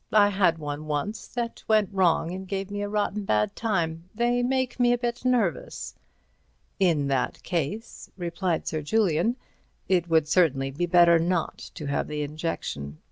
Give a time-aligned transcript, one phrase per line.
[0.13, 4.09] I had one once that went wrong and gave me a rotten bad time.
[4.15, 5.93] They make me a bit nervous."
[6.79, 9.35] "In that case," replied Sir Julian,
[9.87, 12.97] "it would certainly be better not to have the injection.